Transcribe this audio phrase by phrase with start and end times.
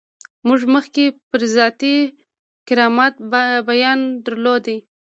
[0.47, 1.95] موږ مخکې پر ذاتي
[2.67, 3.13] کرامت
[3.69, 4.65] بیان درلود.